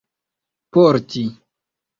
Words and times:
porti 0.73 1.25